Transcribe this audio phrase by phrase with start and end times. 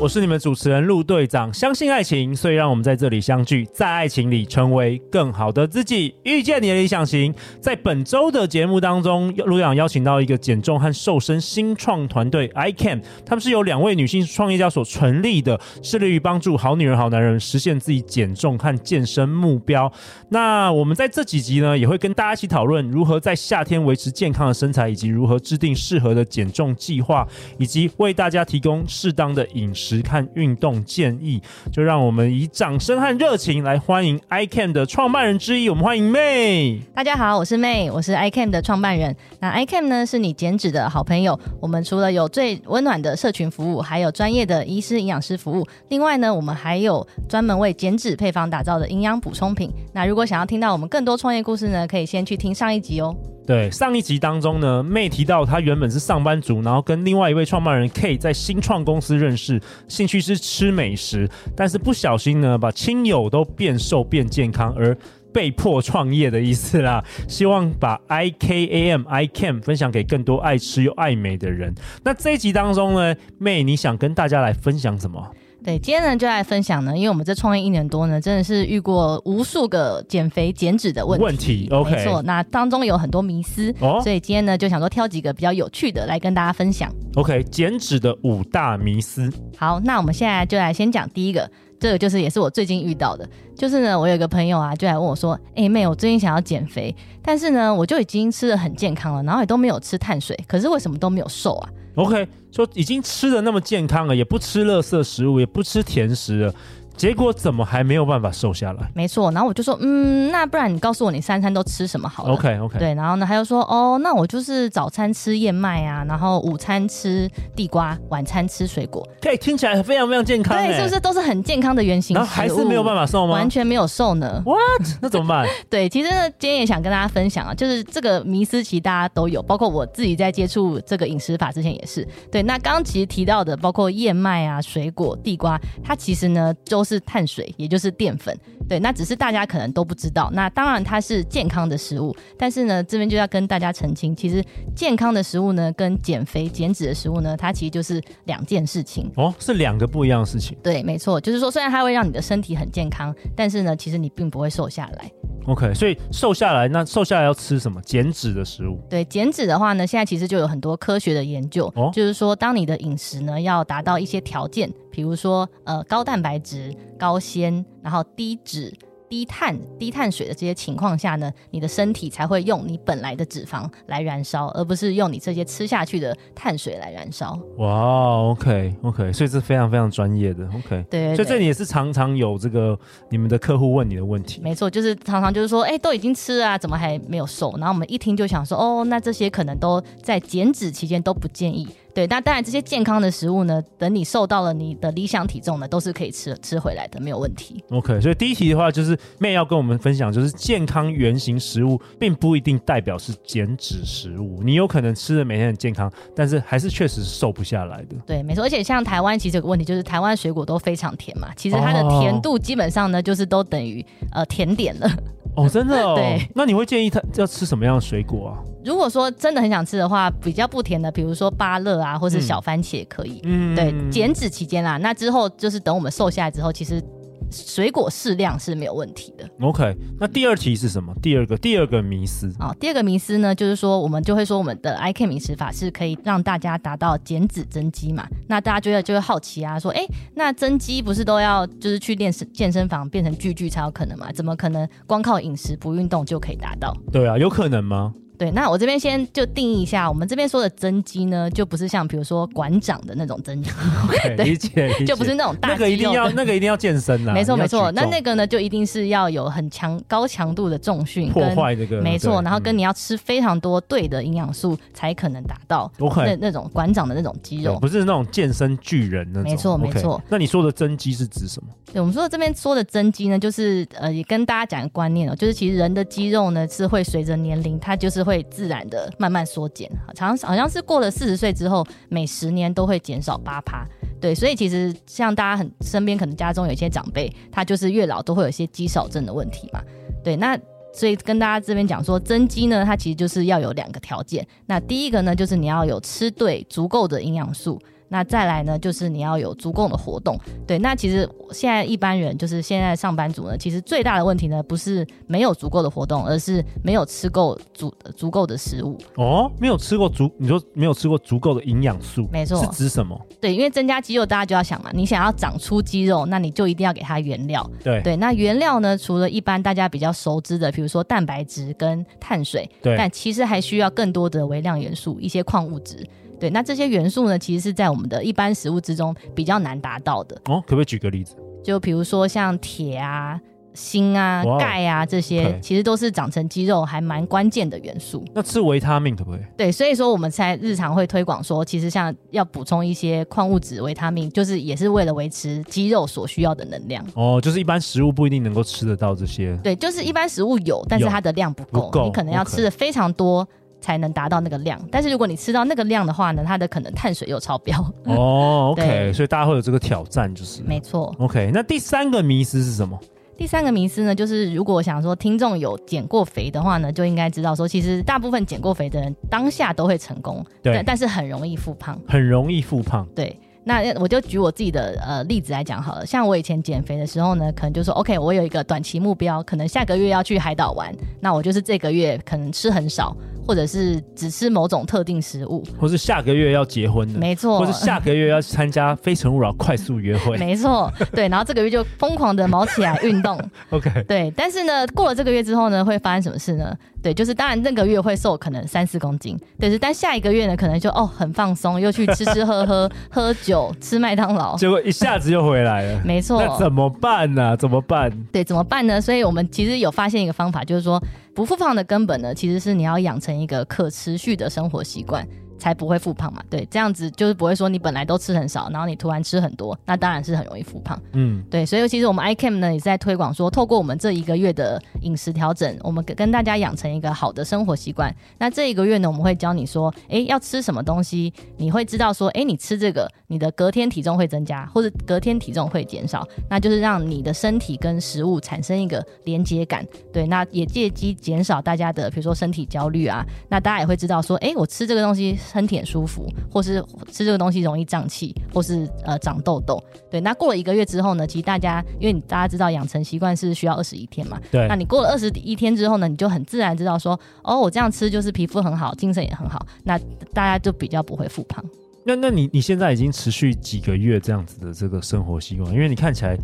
[0.00, 1.52] 我是你们主持人陆队长。
[1.52, 7.34] 相信爱情，所以让我们在这里相聚，在爱情里成为更好的自己，遇见你的理想型。
[7.60, 19.92] 在本周的节目当中，陆队长邀请到一个减重和瘦身新创团队 I Can，他们是由两位女性创业家所成立的，致力于帮助好女人、好男人实现自己减重和健身目标。
[20.30, 27.28] 那我们在这几集呢，也会跟大家一起讨论如何在夏天维持健康的身材，以及如何制定适合的减重计划，
[27.58, 29.46] 以及为大家提供适当的。
[29.54, 35.68] 饮食看运动建议，就让我们以掌声和热情来欢迎 ICAM 的创办人之一。
[35.70, 36.80] 我们欢迎 May。
[36.94, 39.16] 大家好，我是 May，我是 ICAM 的创办人。
[39.40, 41.38] 那 ICAM 呢，是你减脂的好朋友。
[41.60, 45.66] 我们除了有最温暖的社群服务，还有专业的医师、营养师服务。
[45.88, 49.70] 另外呢，我们还有专门为减脂配方打造的营养补充品。
[49.92, 53.16] 那如果想要听到我们更多创业故事呢，可以先去听上一集哦。
[53.46, 64.96] 对，上一集当中呢，May 提到她原本是上班族，然后跟另外一位创办人 K 在新创公司认识，兴趣是吃美食，但是不小心呢，把亲友都变瘦变健康，而
[65.32, 67.04] 被迫创业的意思啦。
[67.26, 71.74] 希望把 I K A M I CAM 分享给更多爱吃又爱美的人。
[72.04, 75.28] 那这一集当中呢妹你想跟大家来分享什么？
[75.70, 81.24] 对，今天呢就来分享呢，因为我们这创业一年多呢，真的是遇过无数个减肥减脂的问题。
[81.24, 86.92] 问题，OK，没错，那当中有很多迷思，哦，所以今天呢就想说挑几个比较有趣的来跟大家分享。
[87.14, 89.32] OK，减脂的五大迷思。
[89.56, 93.24] 好，那我们现在就来先讲第一个，这个就是也是我最近遇到的，
[93.56, 106.54] 就是呢，我有一个朋友啊，就来问我说：“哎妹，我最近想要减肥，但是呢，我就已经吃的很健康了，然后也都没有吃碳水，可是为什么都没有瘦啊？” OK，说已经吃的那么健康了，也不吃垃圾食物，也不吃甜食了。
[107.00, 108.90] 结果怎么还没有办法瘦下来？
[108.94, 112.78] 没错，然后我就说，嗯，那不然你告诉我你三餐都吃什么好了？OK OK。
[112.78, 119.02] 对，然后呢，他又说，哦，那我就是早餐吃燕麦啊，然后午餐吃地瓜，晚餐吃水果。
[119.22, 122.14] 可以听起来非常非常健康，对，是不是都是很健康的原型？
[122.14, 123.32] 然后还是没有办法瘦吗？
[123.32, 124.42] 完全没有瘦呢。
[124.44, 124.98] What？
[125.00, 125.48] 那怎么办？
[125.70, 132.06] 对，其实呢，今天也想跟大家分享啊，就是这个迷思其实大家都有，包括我自己在接触这个饮食法之前也是。
[132.30, 138.36] 对，那刚刚其实提到的，包括燕麦啊、水果、地瓜，它其实呢就是碳水，也就是淀粉，
[138.68, 140.30] 对，那只是大家可能都不知道。
[140.32, 144.42] 那当然它是健康的食物，但是呢，这边就要跟大家澄清，其实
[144.74, 150.56] 健康的食物呢，跟减肥减脂的食物呢，它其实就是两件事情哦，是两个不一样的事情。
[150.62, 155.10] 对，没错，就是说虽然它会让你的身体很健康，但是呢，其实你并不会瘦下来。
[155.46, 157.80] OK，所以瘦下来，那瘦下来要吃什么？
[157.82, 158.78] 减脂的食物。
[158.90, 168.72] 对，减脂的话呢，现在其实就有很多科学的研究，哦、就是说，当你的饮食呢要达到一些条件，比如说呃高蛋白质、高纤，然后低脂。
[169.10, 177.36] 低碳、低碳水的这些情况下呢，你的身体才会用你本来的脂肪来燃烧，而不是用你这些吃下去的碳水来燃烧。
[177.56, 180.84] 哇，OK，OK，所以是非常非常专业的，OK。
[180.88, 184.40] 对，所以这里也是常常有这个你们的客户问你的问题。
[184.40, 187.52] 没错，就是常常就是说，哎，都已经吃了啊，怎么还没有瘦？
[187.56, 191.66] 然后我们一听就想说，哦，那这些可能都在减脂期间都不建议。
[191.94, 197.62] 对，那当然这些健康的食物呢，等你瘦到了你的理想体重呢，都是可以吃吃回来的，没有问题。
[197.70, 207.96] OK，所以第一题的话就是 May 要跟我们分享，就是健康原型食物并不一定代表是减脂食物，你有可能吃的每天很健康，但是还是确实是瘦不下来的。
[208.06, 208.44] 对，没错。
[208.44, 214.90] 而且像台湾其实有个问题，就是台湾水果都非常甜嘛，其实它的甜度基本上呢，就是都等于呃甜点了。
[215.36, 215.94] 哦，真的哦。
[215.98, 218.38] 对，那你会建议他要吃什么样的水果啊？
[218.64, 223.20] 如果说真的很想吃的话，比较不甜的，比如说芭乐啊，或是小番茄可以。
[223.24, 226.82] 嗯，对，减脂期间啦，那之后就是等我们瘦下来之后，其实。
[227.30, 229.28] 水果适量是没有问题的。
[229.40, 230.94] OK，那第二题是什么？
[231.00, 238.06] 第二个第二个迷思啊，第二个迷思呢，就是说我们就会说我们的 ICAM 饮食法是可以让大家达到减脂增肌嘛？
[238.28, 244.10] 那大家就会就会好奇啊，说，哎，那增肌不是都要就是去练健身房变成巨巨才有可能吗？
[244.12, 246.76] 怎么可能光靠饮食不运动就可以达到？
[246.92, 247.94] 对啊，有可能吗？
[248.20, 253.50] 对，那我这边先就定义一下，我们这边说的增肌呢，就不是像比如说馆长的那种增肌
[254.14, 270.02] 对，理解，就不是那种大肌肉，那个一定要，那个一定要健身啊，没错没错，那那个呢就一定是要有很强高强度的重训，破坏这个，没错，然后跟你要吃非常多对的营养素才可能达到那那种馆长的那种肌肉，不是那种健身巨人那种，没错没错。
[270.10, 271.48] 那你说的增肌是指什么？
[271.72, 278.20] 对，我们说的这边说的增肌呢，就是呃，也跟大家讲个观念哦，就是其实人的肌肉呢是会随着年龄，它就是会。
[278.30, 283.66] 自然的慢慢缩减，好像好像是过了四十岁之后，每十年都会减少八趴。
[284.00, 289.60] 对，所以其实像大家很身边可能家中有一些长辈，他就是越老都会有一些肌少症的问题嘛。
[290.04, 290.38] 对，那
[290.72, 294.26] 所以跟大家这边讲说，增肌呢，它其实就是要有两个条件。
[294.46, 297.60] 那第一个呢，就是你要有吃对足够的营养素。
[297.92, 300.16] 那再来呢，就是你要有足够的活动。
[300.46, 308.78] 对，那其实现在一般人就是现在上班族呢，其实最大的问题呢，不是没有足够的活动，而是没有吃够足足够的食物。
[308.94, 312.98] 哦，没有吃过足，你说没有吃过足够的营养素，没错，是指什么？
[313.20, 317.44] 对，因为增加肌肉，大家就要想嘛，你想要长出肌肉，那你就一定要给它原料。
[317.64, 325.84] 对对，那原料呢，除了一般大家比较熟知的，比如说蛋白质跟碳水，对，但其实还需要更多的微量元素，一些矿物质。
[326.20, 330.14] 对，那这些元素呢，其实是在我们的一般食物之中比较难达到的。
[330.26, 331.16] 哦，可不可以举个例子？
[331.42, 333.18] 就比如说像铁啊、
[333.54, 338.04] 锌啊、哇钙啊这些.其实都是长成肌肉还蛮关键的元素。
[338.14, 339.20] 那吃维他命可不可以？
[339.38, 346.86] 对，所以说我们才日常会推广说，其实像要补充一些矿物质、维他命，就是也是为了维持肌肉所需要的能量。
[346.94, 349.34] 哦，就是一般食物不一定能够吃得到这些。
[349.42, 353.26] 对，就是一般食物有，但是它的量不够，你可能要吃的非常多。
[353.60, 357.58] 才能达到那个量，但是如果你吃到那个量的话呢，它的可能碳水又超标。
[357.84, 360.94] 哦， OK，所以大家会有这个挑战，就是没错。
[360.98, 362.78] OK，那第三个迷思是什么？
[363.16, 373.14] 第三个迷思呢，就是如果想说听众有减过肥的话呢，就应该知道说，其实大部分减过肥的人当下都会成功，对，但，但是很容易复胖，很容易复胖，对。
[373.42, 382.94] 那我就举我自己的呃例子来讲好了，像我以前减肥的时候呢，可能就说 OK，我有一个短期目标，可能下个月要去海岛玩，那我就是这个月可能吃很少，
[383.30, 393.16] 或者是只吃某种特定食物，或是下个月要结婚的，没错，或是下个月要参加非诚勿扰快速约会， 没错，对，然后这个月就疯狂的毛起来运动，
[393.50, 396.52] OK，对，但是呢，过了这个月之后呢，会发生什么事呢？
[396.82, 405.80] 对，就是当然那个月会瘦可能三四公斤，但，是但下一个月呢，可能就哦很放松，又去吃吃喝喝， 喝酒，吃麦当劳，结果一下子又回来了。
[405.84, 407.36] 没错，那怎么办呢、啊？
[407.36, 407.92] 怎么办？
[408.10, 408.80] 对，怎么办呢？
[408.80, 410.82] 所以我们其实有发现一个方法，就是说
[411.14, 415.06] 不复胖的根本呢，其实是你要养成一个可持续的生活习惯。
[415.40, 420.80] 才不会复胖嘛，对，这样子就是不会说你本来都吃很少，然后你突然吃很多，那当然是很容易复胖。
[420.92, 427.92] 嗯，对，所以其实我们 ICAM 呢也是在推广说，透过我们这一个月的饮食调整，我们跟大家养成一个好的生活习惯。
[428.18, 439.66] 那这一个月呢，我们会教你说，哎，要吃什么东西，你会知道说，哎，你吃这个，你的隔天体重会增加，或者隔天体重会减少，那就是让你的身体跟食物产生一个连接感。
[439.92, 445.18] 对，那也借机减少大家的，比如说身体焦虑啊，那大家也会知道说，哎，我吃这个东西。
[445.30, 449.62] 身体很舒服，或是吃这个东西容易胀气，或是呃长痘痘。
[449.90, 459.78] 对，那过了一个月之后呢，其实大家因为你大家知道养成习惯是需要二十一天嘛，对，那你过了二十一天之后呢，你就很自然知道说，哦，我这样吃就是皮肤很好，精神也很好，那
[460.12, 461.44] 大家就比较不会复胖。
[461.90, 465.52] 那那你你现在已经持续几个月这样子的这个生活习惯？
[465.52, 466.16] 因为你看起来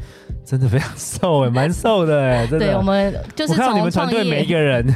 [0.45, 2.67] 真的非常瘦哎，蛮瘦的哎，真的。
[2.67, 4.95] 对，我们就是我看到你们团队每一个人，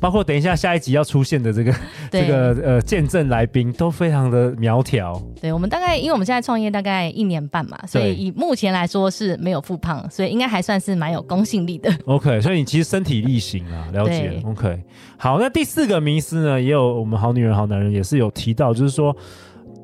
[0.00, 1.74] 包括等一下下一集要出现的这个
[2.10, 5.20] 这个呃见证来宾，都非常的苗条。
[5.38, 11.92] 对，我们大概因为我们现在创业大概一年半嘛，所以以目前来说是没有复胖，所以应该还算是蛮有公信力的。
[12.06, 14.40] OK，所以你其实身体力行啊，了解。
[14.46, 14.82] OK，
[15.18, 19.14] 好，那第四个迷思呢，也有我们好女人好男人也是有提到，就是说。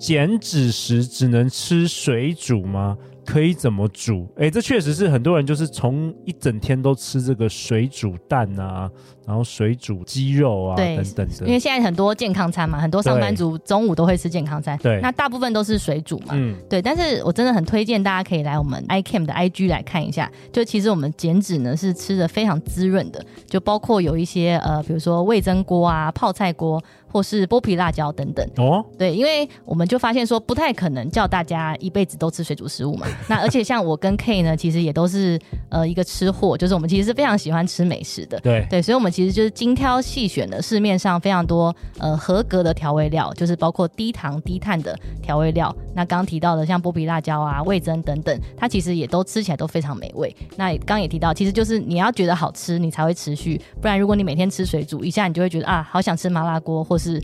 [0.02, 2.98] 减脂时只能吃水煮吗？
[3.24, 4.26] 可以怎么煮？
[4.36, 8.90] 哎，这确实是很多人就是从一整天都吃这个水煮蛋啊，
[9.24, 11.46] 然后水煮鸡肉啊等等的。
[11.46, 14.76] 因为现在很多健康餐嘛，很多上班族中午都会吃健康餐。
[14.78, 16.30] 对，那大部分都是水煮嘛。
[16.32, 16.82] 嗯，对。
[16.82, 26.82] 但是我真的很推荐大家可以来我们 iCAM 的 IG 来看一下，就其实我们减脂呢是吃的非常滋润的，就包括有一些呃，比如说味增锅啊、泡菜锅。
[27.12, 33.06] 或是剥皮辣椒等等哦，对，因为我们就发现说不太可能叫大家一辈子都吃水煮食物嘛。
[33.28, 35.38] 那而且像我跟 K 呢，其实也都是
[35.68, 38.40] 呃一个吃货，就是我们其实是非常喜欢吃美食的。
[38.40, 45.74] 对对，所以我们其实就是精挑细选的市面上非常多呃合格的调味料，就是包括低糖低碳的调味料。
[45.94, 50.34] 那刚刚提到的像剥皮辣椒啊、味增等等，它其实也都吃起来都非常美味。
[50.56, 53.60] 那刚刚也提到，其实就是你要觉得好吃，你才会持续。
[53.80, 57.20] 不然如果你每天吃水煮，一下你就会觉得啊，好想吃麻辣锅或是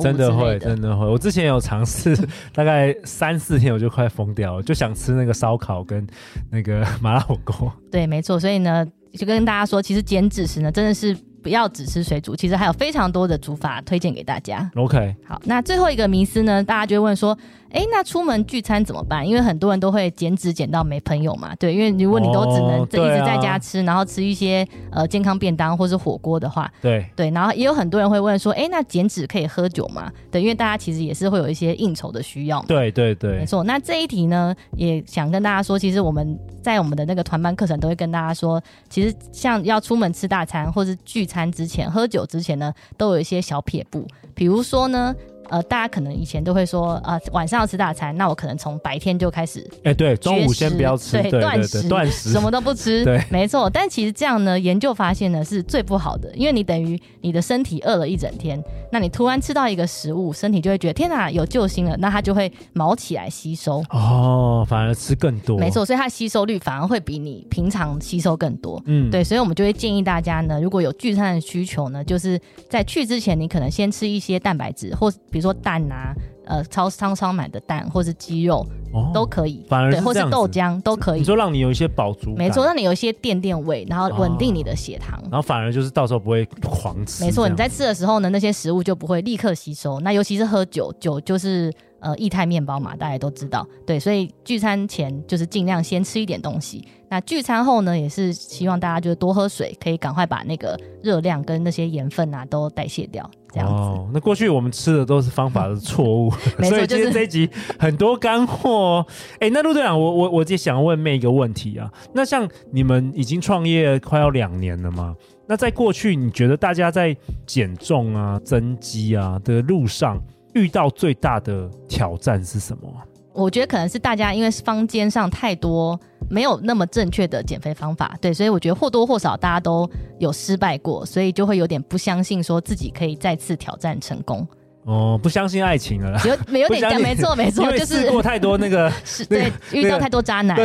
[0.00, 1.06] 真的会，真的会。
[1.06, 2.14] 我之前有尝试，
[2.52, 6.06] 大概三四天我就快疯掉了，就想吃那个烧烤跟
[6.50, 7.72] 那个麻辣火锅。
[7.90, 8.38] 对，没错。
[8.38, 14.70] 所以呢，就跟大家说，其实减脂时呢，真的是不要只吃水煮，其实还有非常多的煮法推荐给大家。
[14.74, 17.36] OK，好，那最后一个迷思呢，大家就会问说，
[17.70, 19.26] 哎，那出门聚餐怎么办？
[19.26, 30.10] 因为很多人都会减脂减到没朋友嘛，对，因为如果你都只能一直在家吃，哦啊、然后吃一些呃健康便当或是火锅的话，对对，然后也有很多人会问说，哎，那减脂可以喝酒吗？
[30.30, 33.62] 对，因为大家其实也是会有一些应酬的需要嘛，对对对，没错。
[33.64, 45.14] 那这一题呢，也想跟大家说，其实我们在我们的那个团班课程都会跟大家说，其实像要出门吃大餐或是聚餐之前喝酒之前呢，都有一些小撇步，比如说呢。
[45.48, 53.68] 呃，大家可能以前都会说，呃，晚上要吃大餐，那我可能从白天就开始，哎，对，中午先不要吃，对，断食，断食，什么都不吃，对，没错。
[53.70, 58.62] 但其实这样呢，研究发现呢是最不好的，因为你等于你的身体饿了一整天，
[58.92, 76.14] 那你突然吃到一个食物，身体就会觉得天哪，有救星了，那它就会毛起来吸收，哦，反而吃更多，没错，所以它吸收率反而会比你平常吸收更多，嗯，对，所以我们就会建议大家呢，如果有聚餐的需求呢，就是在去之前，你可能先吃一些蛋白质，或比如说蛋啊。
[76.50, 81.18] 呃，超商超买的蛋或是鸡肉、哦、都可以，反而对，或是豆浆都可以。
[81.18, 87.22] 你说让你有一些饱足，没错，让你有一些垫垫胃，然后稳定你的血糖、哦，然后反而就是到时候不会狂吃。
[87.22, 90.00] 没错，你在吃的时候呢，那些食物就不会立刻吸收。
[90.00, 91.70] 那尤其是喝酒，酒就是。
[92.00, 96.86] 呃，液态面包嘛，大家都知道，对，所以聚餐前就是尽量先吃一点东西。
[97.10, 103.74] 那聚餐后呢，也是希望大家就是多喝水，可以赶快把那个热量跟那些盐分啊都代谢掉，这样子。
[103.74, 107.48] 哦，那过去我们吃的都是方法的错误， 嗯、所以今天这一集
[107.78, 109.04] 很多干货。
[109.34, 115.16] 哎、欸，那陆队长，我我我就想问妹一个问题啊，那像你们已经创业快要两年了嘛？
[115.46, 120.22] 那在过去，你觉得大家在减重啊、增肌啊的路上，
[120.52, 122.92] 遇到最大的挑战是什么？
[123.38, 134.46] 我觉得可能是大家因为坊间上太多没有那么正确的减肥方法，对，所以我觉得或多或少大家都有失败过，所以就会有点不相信说自己可以再次挑战成功。
[134.84, 140.56] 哦，不相信爱情了啦，有有 点没错没错， 就是试过太多那个， 是对，遇到太多渣男，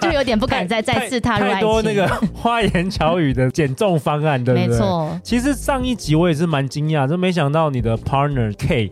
[0.00, 1.54] 就有点不敢再再次踏入爱情。
[1.56, 4.66] 太多那个花言巧语的减重方案，对不对？
[4.66, 5.20] 没错。
[5.22, 8.90] 其实上一集我也是蛮惊讶，就没想到你的 partner K。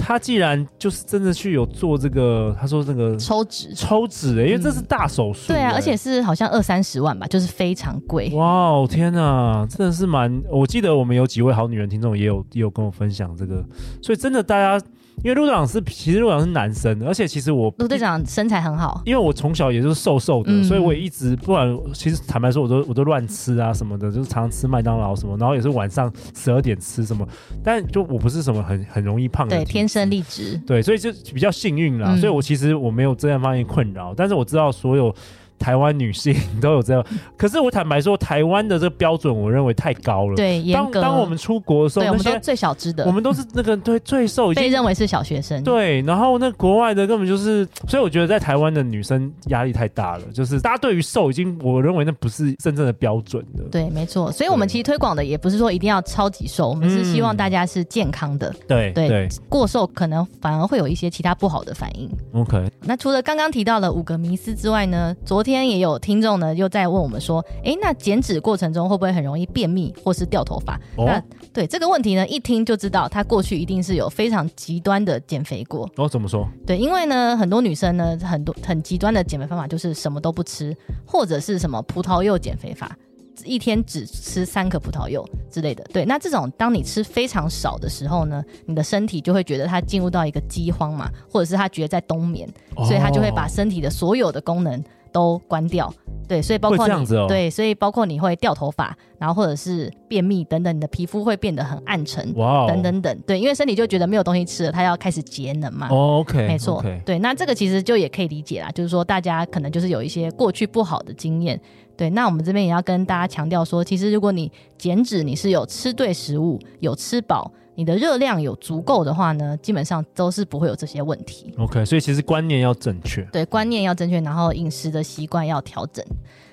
[0.00, 8.30] 他既然就是真的去有做这个，他说这个抽脂，抽脂哎、欸，因为这是大手术、欸嗯，对啊，而且是好像二三十万吧，就是非常贵。
[8.34, 13.62] 哇哦，天哪，真的是蛮，我记得我们有几位好女人听众也有也有跟我分享这个，
[14.02, 14.84] 所以真的大家。
[15.22, 27.26] 因为陆队长是，其实陆队长是男生，而且其实我陆队长身材很好，因为我从小也就是瘦瘦的，嗯、所以我也一直不管，其实坦白说，我都我都乱吃啊什么的，就是常常吃麦当劳什么，然后也是晚上十二点吃什么，
[27.62, 35.14] 但就我不是什么很很容易胖的，对，天生丽质，对，所以就比较幸运啦，嗯、所以我其实我没有这样方面困扰，但是我知道所有。
[35.60, 37.04] 台湾女性都有这样，
[37.36, 40.34] 可是我坦白说，台湾的这个标准，我认为太高了。
[40.34, 41.00] 对，严格。
[41.00, 45.62] 当当我们出国的时候，我们都最小只的，我们都是那个对最瘦，被认为是小学生。
[45.62, 53.64] 对，然后那国外的根本就是，所以我觉得在台湾的女生压力太大了，就是大家对于瘦已经，我认为那不是真正的标准的。
[53.70, 54.32] 对，没错。
[54.32, 58.54] 所以我们其实推广的也不是说一定要超级瘦，我们是希望大家是健康的。
[58.66, 62.10] 对对，对，过瘦可能反而会有一些其他不好的反应。
[62.32, 62.70] OK。
[62.82, 66.30] 那除了刚刚提到的五个迷思之外呢，昨天也有听众。
[66.40, 70.80] 呢，又在问我们说，哎，那减脂过程中会不会很容易便秘或是掉头发？
[70.96, 75.90] 哦、那对这个问题呢，一听就知道他过去一定是有非常极端的减肥过。
[75.96, 76.48] 哦，怎么说？
[76.66, 82.96] 对，因为呢，很多女生呢，很多很极端的减肥方法就是什么都不吃，或者是什么葡萄柚减肥法，
[83.44, 85.84] 一天只吃三颗葡萄柚之类的。
[85.92, 95.92] 对，那这种当你吃非常少的时候呢，你的身体就会觉得它进入到一个饥荒嘛，或者是它觉得在冬眠，哦、所以它就会把身体的所有的功能都关掉。
[96.28, 105.88] 对，所以包括你，哦、对，所以包括你会掉头发，然后或者是便秘等等，你的皮肤会变得很暗沉，哇、哦，等等等，对，因为身体就觉得没有东西吃了，它要开始节能嘛。
[105.90, 107.02] 哦，OK，没错，okay.
[107.02, 111.60] 对，那这个其实就也可以理解啦，就是说大家可能就是有一些过去不好的经验，
[111.96, 117.50] 对，那我们这边也要跟大家强调说，其实如果你减脂，你是有吃对食物，有吃饱。
[117.80, 121.50] 你的热量有足够的话呢，基本上都是不会有这些问题。
[121.56, 123.22] OK，所以其实观念要正确。
[123.32, 126.04] 对，观念要正确，然后饮食的习惯要调整。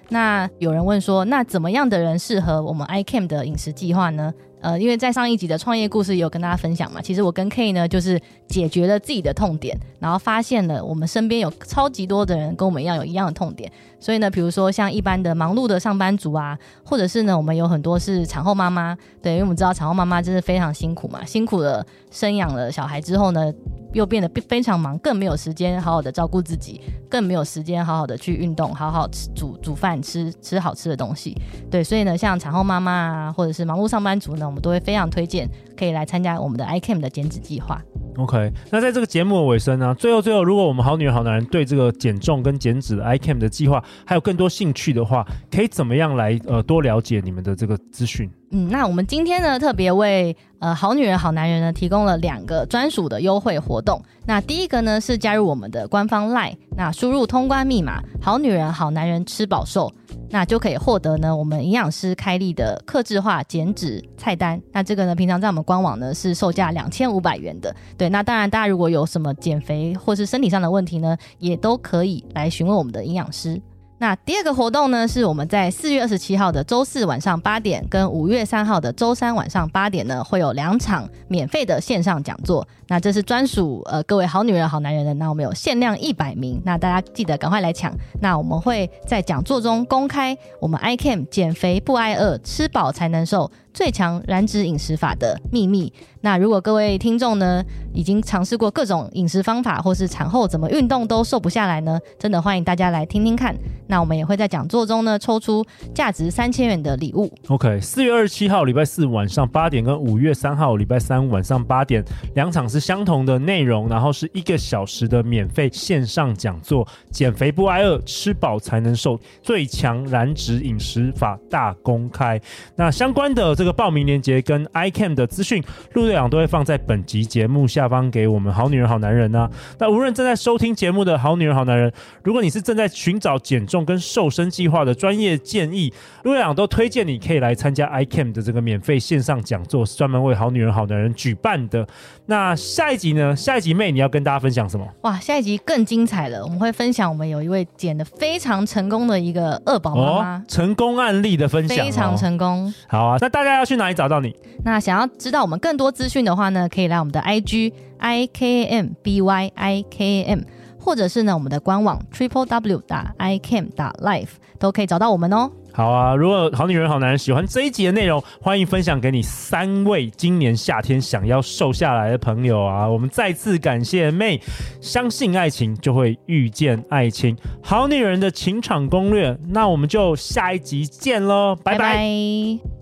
[0.07, 4.34] 那有人问说，那怎么样的人适合我们 iCamp 的饮食计划呢？
[4.59, 23.53] 呃，因为在上一集的创业故事也有跟大家分享嘛，其实我跟 K 呢，就是解决了自己的痛点，然后发现了我们身边有超级多的人跟我们一样有一样的痛点，所以呢，比如说像一般的忙碌的上班族啊，或者是呢，我们有很多是产后妈妈，对，因为我们知道产后妈妈真的非常辛苦嘛，辛苦了生养了小孩之后呢。
[23.93, 31.35] 又变得非常忙，更没有时间好好的照顾自己，更没有时间好好的去运动，好好吃煮煮饭吃吃好吃的东西。
[31.71, 37.80] 对，所以呢，像产后妈妈啊，或者是忙碌上班族呢，我们都会非常推荐可以来参加我们的 ICAM 的减脂计划。
[38.18, 48.27] OK，那在这个节目的尾声呢，最后最后，如果我们好女人好男人对这个减重跟减脂的 ICAM 的计划还有更多兴趣的话，可以怎么样来呃多了解你们的这个资讯？
[48.50, 54.01] 嗯，那我们今天呢，特别为呃好女人好男人呢提供了两个专属的优惠活动。
[54.25, 59.94] 那第一个呢是加入我们的官方 LINE，那输入通关密码“好女人好男人吃饱瘦”，
[60.29, 64.62] 那就可以获得呢我们营养师开立的克制化减脂菜单。
[64.72, 67.75] 那这个呢平常在我们官网呢是售价两千五百元的。
[67.98, 73.62] 对，那当然大家如果有什么减肥或是身体上的问题呢，也都可以来询问我们的营养师。
[74.00, 82.68] 那第二个活动呢，是我们在四月二十七号的周四晚上八点，跟五月三号的周三晚上八点呢，会有两场免费的线上讲座。
[82.89, 87.92] 那这是专属呃各位好女人好男人的，那我们有限量一百名，那大家记得赶快来抢。
[88.22, 93.51] 那我们会在讲座中公开我们 ICAM 减肥不挨饿，吃饱才能瘦。
[93.74, 95.94] 最强燃脂饮食法的秘密。
[96.22, 97.63] 那如果各位听众呢，
[97.94, 102.00] 已经尝试过各种饮食方法，或是产后怎么运动都瘦不下来呢？
[102.18, 103.56] 真的欢迎大家来听听看。
[103.88, 105.65] 那我们也会在讲座中呢，抽出
[105.96, 107.32] 价值三千元的礼物。
[107.48, 112.03] OK，四月二十七号礼拜四晚上八点，跟五月三号礼拜三晚上八点，
[112.36, 122.41] 两场是相同的内容，然后是一个小时的免费线上讲座，减肥不挨饿，吃饱才能瘦，最强燃脂饮食法大公开。
[122.75, 123.77] 那相关的这个。
[123.77, 125.63] 报名链接跟 ICAM 的资讯，
[125.94, 129.51] 陆队长都会放在本集节目下方给我们好女人好男人呢、啊。
[129.77, 135.91] 那无论正在收听节目的好女人好男人，如果你是正在寻找减重跟瘦身计划的专业建议，
[136.24, 141.86] 陆队长都推荐你可以来参加 ICAM 的这个免费线上讲座，是专门为好女人好男人举办的。
[142.27, 143.36] 那下一集呢？
[143.36, 144.88] 下一集妹你要跟大家分享什么？
[145.01, 152.74] 哇，下一集更精彩了，我们会分享我们有一位减的非常成功的一个二宝妈妈、哦、成功案例的分享，非常成功。
[152.88, 153.57] 好啊，那大家。
[153.57, 154.36] 要去哪里找到你？
[154.63, 160.41] 那想要知道我们更多资讯的话呢，可以来我们的 IG I K M B Y I K M，
[160.88, 165.51] 或者是呢我们的官网 Triple W 打 I C A M 打 Life 都可以找到我们哦。
[165.74, 172.88] 好啊，如果好女人好男人喜欢这一集的内容，欢迎分享给你三位今年夏天想要瘦下来的朋友啊！
[172.88, 174.41] 我们再次感谢 May，
[174.79, 179.38] 相信爱情就会遇见爱情，好女人的情场攻略。
[179.50, 181.77] 那我们就下一集见喽，拜拜。
[181.77, 182.76] 拜拜。